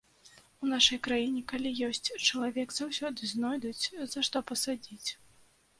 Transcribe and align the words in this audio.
У 0.63 0.69
нашай 0.69 0.99
краіне, 1.07 1.43
калі 1.51 1.73
ёсць 1.89 2.01
чалавек, 2.29 2.67
заўсёды 2.79 3.21
знойдуць, 3.35 3.89
за 4.17 4.27
што 4.31 4.37
пасадзіць. 4.53 5.09